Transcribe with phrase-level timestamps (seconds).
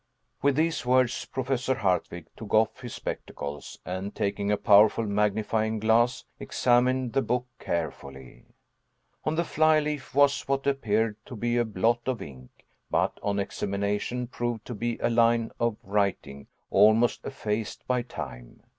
[0.41, 6.25] With these words Professor Hardwigg took off his spectacles, and, taking a powerful magnifying glass,
[6.39, 8.45] examined the book carefully.
[9.25, 13.37] On the fly leaf was what appeared to be a blot of ink, but on
[13.37, 18.63] examination proved to be a line of writing almost effaced by time.